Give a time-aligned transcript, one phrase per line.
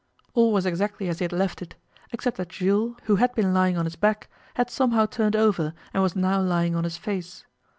[0.33, 1.75] All was exactly as he had left it,
[2.11, 6.01] except that Jules who had been lying on his back, had somehow turned over and
[6.01, 7.45] was now lying on his face.